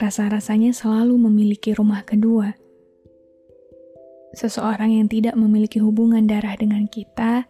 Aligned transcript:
rasa-rasanya 0.00 0.72
selalu 0.72 1.20
memiliki 1.20 1.76
rumah 1.76 2.00
kedua– 2.08 2.56
seseorang 4.34 4.94
yang 4.94 5.06
tidak 5.10 5.34
memiliki 5.34 5.82
hubungan 5.82 6.26
darah 6.26 6.54
dengan 6.54 6.86
kita, 6.86 7.46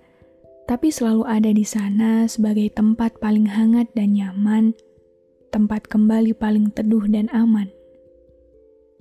tapi 0.65 0.89
selalu 0.89 1.27
ada 1.27 1.51
di 1.51 1.67
sana 1.67 2.25
sebagai 2.25 2.71
tempat 2.73 3.19
paling 3.21 3.49
hangat 3.51 3.91
dan 3.93 4.17
nyaman, 4.17 4.73
tempat 5.53 5.85
kembali 5.91 6.33
paling 6.37 6.73
teduh 6.73 7.05
dan 7.11 7.29
aman. 7.35 7.69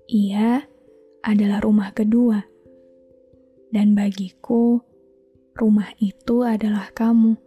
Ia 0.09 0.65
adalah 1.23 1.61
rumah 1.61 1.93
kedua, 1.93 2.41
dan 3.69 3.93
bagiku, 3.93 4.81
rumah 5.55 5.93
itu 6.01 6.41
adalah 6.43 6.89
kamu. 6.91 7.37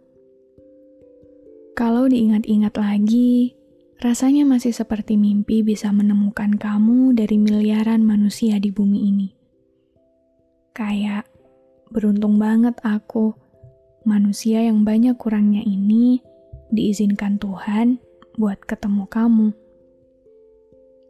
Kalau 1.73 2.05
diingat-ingat 2.05 2.77
lagi, 2.77 3.57
rasanya 4.03 4.43
masih 4.43 4.75
seperti 4.75 5.15
mimpi 5.15 5.63
bisa 5.63 5.87
menemukan 5.95 6.59
kamu 6.59 7.15
dari 7.15 7.39
miliaran 7.39 8.03
manusia 8.03 8.59
di 8.59 8.67
bumi 8.67 8.99
ini. 9.07 9.31
Kayak 10.75 11.23
beruntung 11.87 12.35
banget 12.35 12.75
aku, 12.83 13.31
manusia 14.03 14.59
yang 14.59 14.83
banyak 14.83 15.15
kurangnya 15.15 15.63
ini 15.63 16.19
diizinkan 16.75 17.39
Tuhan 17.39 17.95
buat 18.35 18.59
ketemu 18.67 19.07
kamu. 19.07 19.47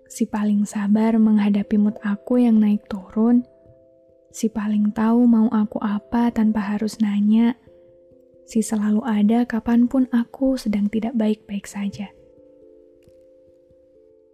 Si 0.06 0.30
paling 0.30 0.70
sabar 0.70 1.18
menghadapi 1.18 1.82
mood 1.82 1.98
aku 2.06 2.46
yang 2.46 2.62
naik 2.62 2.86
turun, 2.86 3.42
si 4.30 4.54
paling 4.54 4.94
tahu 4.94 5.26
mau 5.26 5.50
aku 5.50 5.82
apa 5.82 6.30
tanpa 6.30 6.62
harus 6.62 7.02
nanya, 7.02 7.58
si 8.46 8.62
selalu 8.62 9.02
ada 9.02 9.50
kapan 9.50 9.90
pun 9.90 10.06
aku 10.14 10.62
sedang 10.62 10.86
tidak 10.94 11.18
baik-baik 11.18 11.66
saja. 11.66 12.14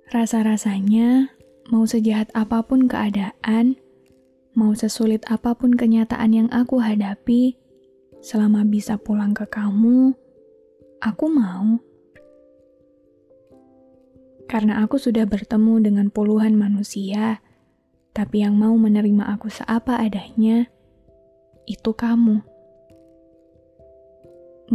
Rasa-rasanya, 0.09 1.29
mau 1.69 1.85
sejahat 1.85 2.33
apa 2.33 2.65
pun 2.65 2.89
keadaan, 2.89 3.77
Mau 4.59 4.75
sesulit 4.75 5.23
apa 5.31 5.55
pun 5.55 5.71
kenyataan 5.71 6.35
yang 6.35 6.49
aku 6.51 6.83
hadapi, 6.83 7.55
selama 8.19 8.67
bisa 8.67 8.99
pulang 8.99 9.31
ke 9.31 9.47
kamu, 9.47 10.11
aku 10.99 11.25
mau. 11.31 11.79
Karena 14.51 14.83
aku 14.83 14.99
sudah 14.99 15.23
bertemu 15.29 15.85
dengan 15.85 16.07
puluhan 16.11 16.59
manusia, 16.59 17.39
tapi 18.11 18.43
yang 18.43 18.59
mau 18.59 18.75
menerima 18.75 19.31
aku 19.31 19.47
seapa 19.47 19.95
adanya, 19.95 20.67
itu 21.63 21.95
kamu. 21.95 22.43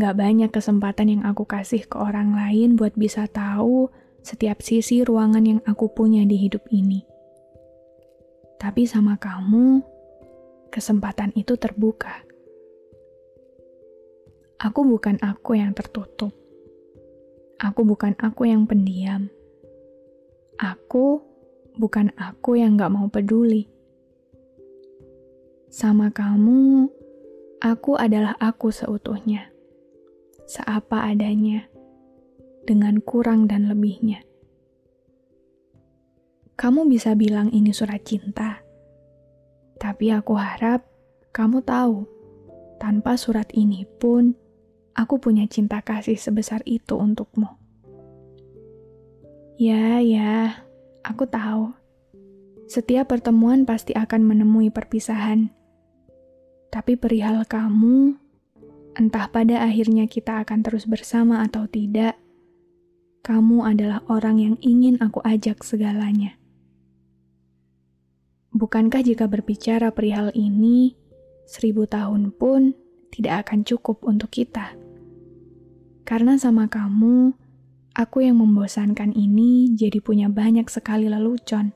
Gak 0.00 0.14
banyak 0.16 0.48
kesempatan 0.48 1.18
yang 1.18 1.22
aku 1.28 1.44
kasih 1.44 1.84
ke 1.84 2.00
orang 2.00 2.32
lain 2.32 2.80
buat 2.80 2.96
bisa 2.96 3.28
tahu 3.28 3.92
setiap 4.24 4.64
sisi 4.64 5.04
ruangan 5.04 5.44
yang 5.44 5.60
aku 5.68 5.92
punya 5.92 6.24
di 6.24 6.40
hidup 6.40 6.64
ini. 6.72 7.04
Tapi 8.56 8.88
sama 8.88 9.20
kamu, 9.20 9.84
kesempatan 10.72 11.36
itu 11.36 11.60
terbuka. 11.60 12.24
Aku 14.56 14.80
bukan 14.88 15.20
aku 15.20 15.60
yang 15.60 15.76
tertutup. 15.76 16.32
Aku 17.60 17.84
bukan 17.84 18.16
aku 18.16 18.48
yang 18.48 18.64
pendiam. 18.64 19.28
Aku 20.56 21.20
bukan 21.76 22.08
aku 22.16 22.56
yang 22.56 22.80
gak 22.80 22.96
mau 22.96 23.12
peduli. 23.12 23.68
Sama 25.68 26.08
kamu, 26.08 26.88
aku 27.60 28.00
adalah 28.00 28.40
aku 28.40 28.72
seutuhnya. 28.72 29.52
Seapa 30.48 31.12
adanya, 31.12 31.68
dengan 32.64 33.00
kurang 33.04 33.46
dan 33.46 33.68
lebihnya 33.68 34.24
kamu 36.54 36.86
bisa 36.86 37.18
bilang 37.18 37.50
ini 37.50 37.74
surat 37.74 38.02
cinta. 38.06 38.62
Tapi 39.74 40.14
aku 40.14 40.38
harap 40.38 40.86
kamu 41.34 41.66
tahu, 41.66 42.06
tanpa 42.78 43.18
surat 43.18 43.50
ini 43.58 43.82
pun, 43.98 44.38
aku 44.94 45.18
punya 45.18 45.50
cinta 45.50 45.82
kasih 45.82 46.14
sebesar 46.14 46.62
itu 46.62 46.94
untukmu. 46.94 47.50
Ya, 49.58 49.98
ya, 49.98 50.62
aku 51.02 51.26
tahu. 51.26 51.74
Setiap 52.70 53.10
pertemuan 53.10 53.66
pasti 53.66 53.92
akan 53.92 54.22
menemui 54.22 54.70
perpisahan. 54.70 55.50
Tapi 56.70 56.94
perihal 56.94 57.46
kamu, 57.46 58.14
entah 58.94 59.26
pada 59.30 59.62
akhirnya 59.66 60.06
kita 60.06 60.42
akan 60.42 60.62
terus 60.62 60.86
bersama 60.86 61.42
atau 61.42 61.66
tidak, 61.66 62.18
kamu 63.24 63.64
adalah 63.64 64.04
orang 64.12 64.36
yang 64.36 64.56
ingin 64.60 65.00
aku 65.00 65.24
ajak 65.24 65.64
segalanya. 65.64 66.36
Bukankah 68.52 69.00
jika 69.00 69.24
berbicara 69.24 69.88
perihal 69.96 70.28
ini, 70.36 70.92
seribu 71.48 71.88
tahun 71.88 72.36
pun 72.36 72.76
tidak 73.08 73.48
akan 73.48 73.64
cukup 73.64 74.04
untuk 74.04 74.28
kita? 74.28 74.76
Karena 76.04 76.36
sama 76.36 76.68
kamu, 76.68 77.32
aku 77.96 78.28
yang 78.28 78.44
membosankan 78.44 79.16
ini 79.16 79.72
jadi 79.72 80.04
punya 80.04 80.28
banyak 80.28 80.68
sekali 80.68 81.08
lelucon. 81.08 81.72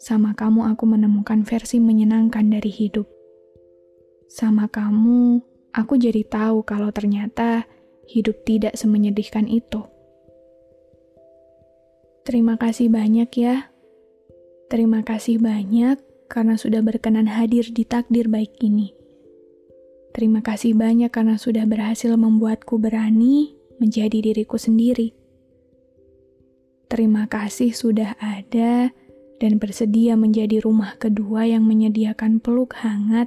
Sama 0.00 0.32
kamu 0.32 0.64
aku 0.64 0.88
menemukan 0.88 1.44
versi 1.44 1.76
menyenangkan 1.76 2.48
dari 2.48 2.72
hidup. 2.72 3.04
Sama 4.32 4.64
kamu, 4.64 5.44
aku 5.76 6.00
jadi 6.00 6.24
tahu 6.24 6.64
kalau 6.64 6.88
ternyata 6.88 7.68
hidup 8.08 8.48
tidak 8.48 8.80
semenyedihkan 8.80 9.44
itu. 9.44 9.89
Terima 12.30 12.54
kasih 12.54 12.86
banyak 12.94 13.26
ya 13.34 13.70
Terima 14.70 15.02
kasih 15.02 15.42
banyak 15.42 15.98
karena 16.30 16.54
sudah 16.54 16.78
berkenan 16.78 17.26
hadir 17.26 17.66
di 17.74 17.82
takdir 17.82 18.30
baik 18.30 18.54
ini. 18.62 18.94
Terima 20.14 20.46
kasih 20.46 20.78
banyak 20.78 21.10
karena 21.10 21.42
sudah 21.42 21.66
berhasil 21.66 22.14
membuatku 22.14 22.78
berani 22.78 23.58
menjadi 23.82 24.22
diriku 24.22 24.62
sendiri. 24.62 25.10
Terima 26.86 27.26
kasih 27.26 27.74
sudah 27.74 28.14
ada 28.22 28.94
dan 29.42 29.58
bersedia 29.58 30.14
menjadi 30.14 30.62
rumah 30.62 30.94
kedua 31.02 31.50
yang 31.50 31.66
menyediakan 31.66 32.38
peluk 32.38 32.78
hangat 32.78 33.26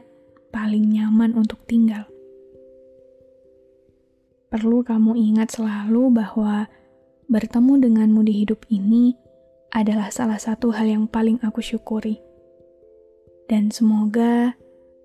paling 0.56 0.96
nyaman 0.96 1.36
untuk 1.36 1.60
tinggal. 1.68 2.08
Perlu 4.48 4.80
kamu 4.80 5.20
ingat 5.20 5.60
selalu 5.60 6.24
bahwa 6.24 6.72
bertemu 7.32 7.80
denganmu 7.80 8.22
di 8.28 8.34
hidup 8.44 8.66
ini 8.68 9.16
adalah 9.74 10.14
salah 10.14 10.38
satu 10.38 10.70
hal 10.70 10.86
yang 10.86 11.06
paling 11.10 11.42
aku 11.42 11.60
syukuri. 11.60 12.22
Dan 13.50 13.74
semoga 13.74 14.54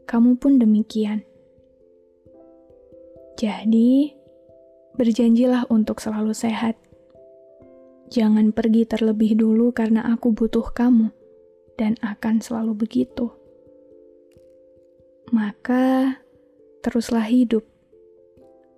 kamu 0.09 0.37
pun 0.37 0.61
demikian. 0.61 1.25
Jadi, 3.39 4.13
berjanjilah 4.99 5.71
untuk 5.71 6.03
selalu 6.03 6.35
sehat. 6.35 6.75
Jangan 8.09 8.51
pergi 8.57 8.89
terlebih 8.89 9.37
dulu 9.37 9.71
karena 9.71 10.03
aku 10.11 10.33
butuh 10.33 10.65
kamu 10.73 11.13
dan 11.79 11.95
akan 12.03 12.41
selalu 12.43 12.75
begitu. 12.89 13.31
Maka, 15.31 16.19
teruslah 16.81 17.29
hidup. 17.29 17.63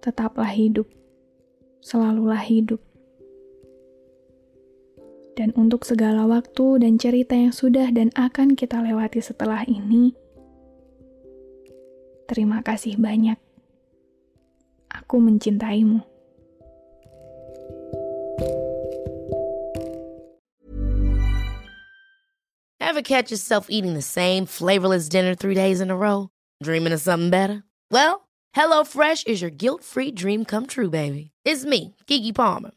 Tetaplah 0.02 0.50
hidup. 0.50 0.90
Selalulah 1.80 2.42
hidup. 2.42 2.89
Dan 5.40 5.56
untuk 5.56 5.88
segala 5.88 6.28
waktu 6.28 6.84
dan 6.84 7.00
cerita 7.00 7.32
yang 7.32 7.48
sudah 7.48 7.88
dan 7.96 8.12
akan 8.12 8.60
kita 8.60 8.76
lewati 8.84 9.24
setelah 9.24 9.64
ini, 9.64 10.12
terima 12.28 12.60
kasih 12.60 13.00
banyak. 13.00 13.40
Aku 14.92 15.16
mencintaimu. 15.16 16.04
Ever 22.84 23.00
catch 23.00 23.32
yourself 23.32 23.72
eating 23.72 23.96
the 23.96 24.04
same 24.04 24.44
flavorless 24.44 25.08
dinner 25.08 25.32
three 25.32 25.56
days 25.56 25.80
in 25.80 25.88
a 25.88 25.96
row? 25.96 26.28
Dreaming 26.60 26.92
of 26.92 27.00
something 27.00 27.32
better? 27.32 27.64
Well, 27.88 28.28
HelloFresh 28.52 29.24
is 29.24 29.40
your 29.40 29.48
guilt-free 29.48 30.12
dream 30.12 30.44
come 30.44 30.68
true, 30.68 30.92
baby. 30.92 31.32
It's 31.48 31.64
me, 31.64 31.96
Kiki 32.04 32.36
Palmer. 32.36 32.76